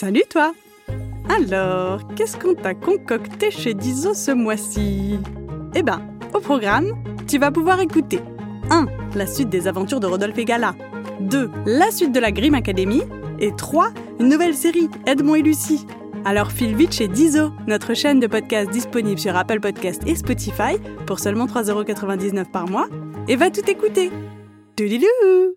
[0.00, 0.54] Salut toi
[1.28, 5.18] Alors, qu'est-ce qu'on t'a concocté chez Dizo ce mois-ci?
[5.74, 6.00] Eh ben,
[6.32, 6.92] au programme,
[7.26, 8.20] tu vas pouvoir écouter
[8.70, 8.86] 1.
[9.16, 10.76] La suite des aventures de Rodolphe et Gala
[11.18, 11.50] 2.
[11.66, 13.02] La suite de la Grimm Academy
[13.40, 13.88] et 3.
[14.20, 15.84] Une nouvelle série, Edmond et Lucie.
[16.24, 20.78] Alors file vite chez Dizo, notre chaîne de podcast disponible sur Apple Podcast et Spotify
[21.08, 22.86] pour seulement 3,99€ par mois
[23.26, 24.12] et va tout écouter.
[24.76, 25.56] Doudilou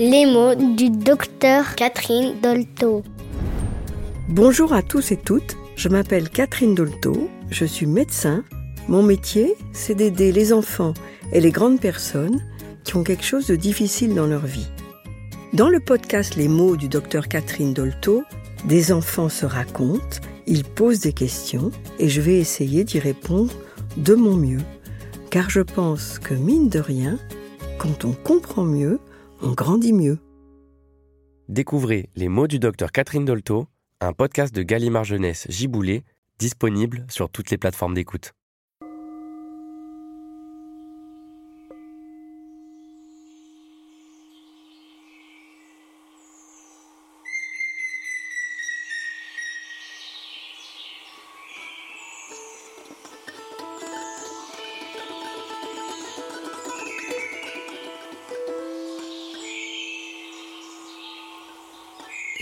[0.00, 3.02] Les mots du docteur Catherine Dolto.
[4.28, 8.44] Bonjour à tous et toutes, je m'appelle Catherine Dolto, je suis médecin.
[8.86, 10.94] Mon métier, c'est d'aider les enfants
[11.32, 12.40] et les grandes personnes
[12.84, 14.68] qui ont quelque chose de difficile dans leur vie.
[15.52, 18.22] Dans le podcast Les mots du docteur Catherine Dolto,
[18.66, 23.52] des enfants se racontent, ils posent des questions et je vais essayer d'y répondre
[23.96, 24.62] de mon mieux.
[25.30, 27.18] Car je pense que mine de rien,
[27.78, 29.00] quand on comprend mieux,
[29.42, 30.18] on grandit mieux.
[31.48, 33.66] Découvrez Les mots du docteur Catherine Dolto,
[34.00, 36.04] un podcast de Gallimard Jeunesse Giboulé,
[36.38, 38.34] disponible sur toutes les plateformes d'écoute.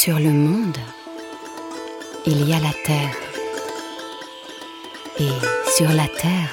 [0.00, 0.78] Sur le monde,
[2.24, 3.16] il y a la terre.
[5.18, 5.28] Et
[5.76, 6.52] sur la terre,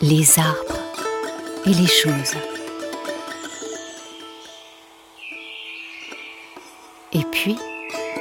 [0.00, 0.78] les arbres
[1.66, 2.36] et les choses.
[7.12, 7.58] Et puis,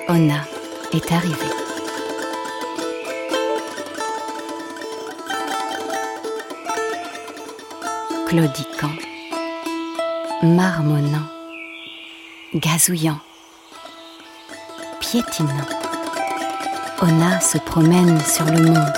[0.10, 0.44] Ona
[0.92, 1.54] est arrivée.
[8.28, 8.96] Claudiquant,
[10.42, 11.30] marmonnant,
[12.56, 13.20] gazouillant,
[15.10, 15.66] piétinant.
[17.02, 18.94] Ona se promène sur le monde.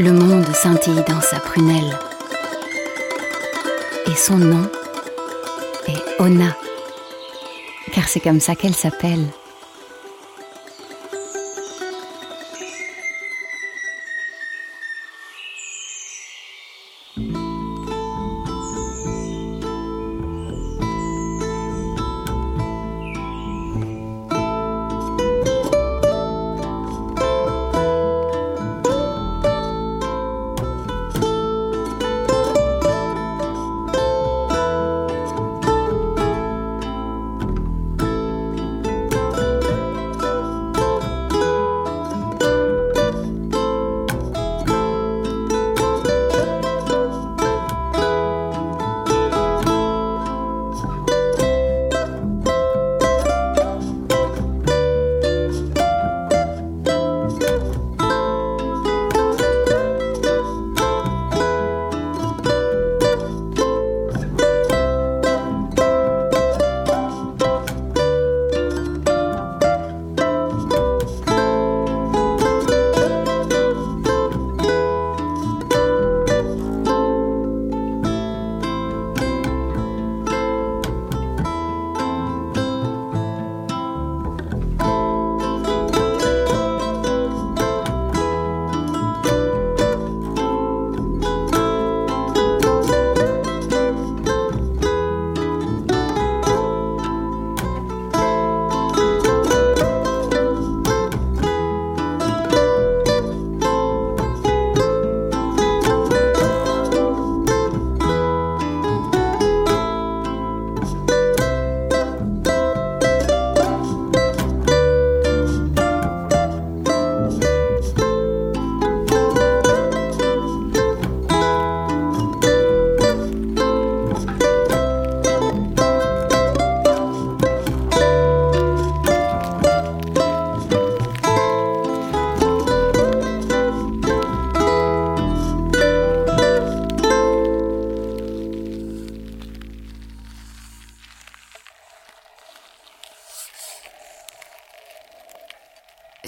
[0.00, 1.96] Le monde scintille dans sa prunelle.
[4.06, 4.68] Et son nom
[5.86, 6.56] est Ona,
[7.92, 9.28] car c'est comme ça qu'elle s'appelle.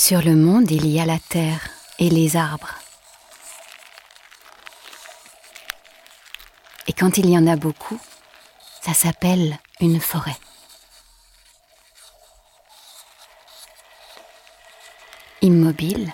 [0.06, 1.68] Sur le monde, il y a la terre
[1.98, 2.76] et les arbres.
[6.86, 7.98] Et quand il y en a beaucoup,
[8.82, 10.36] ça s'appelle une forêt.
[15.42, 16.12] Immobile,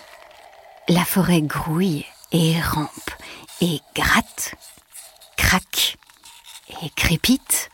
[0.88, 3.10] la forêt grouille et rampe
[3.60, 4.54] et gratte,
[5.36, 5.98] craque
[6.82, 7.68] et crépite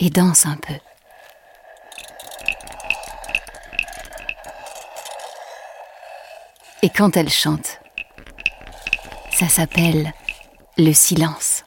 [0.00, 0.74] et danse un peu.
[6.82, 7.80] Et quand elle chante,
[9.32, 10.12] ça s'appelle
[10.76, 11.64] le silence.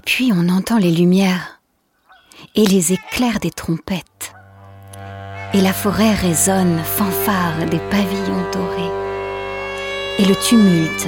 [0.00, 1.60] Et puis on entend les lumières
[2.54, 4.32] et les éclairs des trompettes.
[5.52, 8.90] Et la forêt résonne, fanfare des pavillons dorés.
[10.18, 11.06] Et le tumulte,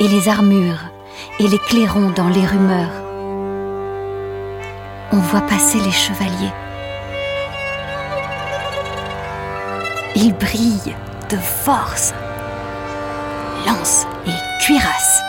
[0.00, 0.90] et les armures,
[1.40, 3.04] et les clairons dans les rumeurs.
[5.12, 6.54] On voit passer les chevaliers.
[10.14, 10.96] Ils brillent
[11.28, 12.14] de force,
[13.66, 15.20] lance et cuirasse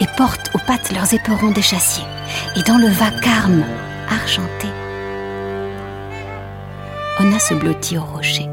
[0.00, 2.04] et portent aux pattes leurs éperons d'échassier.
[2.56, 3.64] Et dans le vacarme
[4.10, 4.68] argenté,
[7.20, 8.48] on a se blottit au rocher.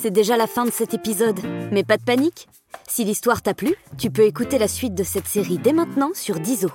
[0.00, 1.40] C'est déjà la fin de cet épisode,
[1.72, 2.48] mais pas de panique
[2.88, 6.40] Si l'histoire t'a plu, tu peux écouter la suite de cette série dès maintenant sur
[6.40, 6.70] Dizo.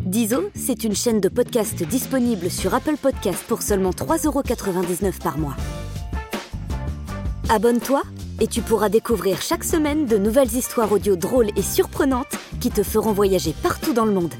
[0.00, 5.56] Dizo, c'est une chaîne de podcast disponible sur Apple Podcasts pour seulement 3,99€ par mois.
[7.48, 8.02] Abonne-toi
[8.40, 12.82] et tu pourras découvrir chaque semaine de nouvelles histoires audio drôles et surprenantes qui te
[12.82, 14.34] feront voyager partout dans le monde.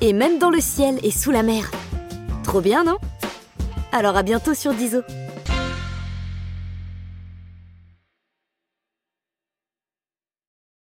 [0.00, 1.70] Et même dans le ciel et sous la mer.
[2.42, 2.98] Trop bien, non?
[3.92, 5.00] Alors à bientôt sur Dizo.